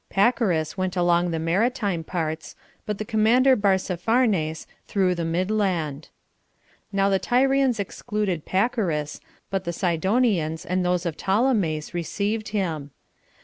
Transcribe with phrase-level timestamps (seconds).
[0.09, 2.55] Pacorus went along the maritime parts,
[2.87, 6.09] but the commander Barzapharnes through the midland.
[6.91, 9.19] Now the Tyrians excluded Pacorus,
[9.51, 12.89] but the Sidonians and those of Ptolemais received him.